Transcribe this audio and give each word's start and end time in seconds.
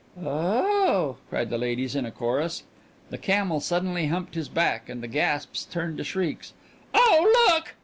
"O 0.19 0.27
o 0.27 0.65
oh!" 0.65 1.17
cried 1.29 1.51
the 1.51 1.59
ladies 1.59 1.95
in 1.95 2.07
a 2.07 2.11
chorus. 2.11 2.63
The 3.11 3.19
camel 3.19 3.59
suddenly 3.59 4.07
humped 4.07 4.33
his 4.33 4.49
back, 4.49 4.89
and 4.89 5.03
the 5.03 5.07
gasps 5.07 5.63
turned 5.65 5.99
to 5.99 6.03
shrieks. 6.03 6.53
"Oh 6.95 7.47
look!" 7.51 7.75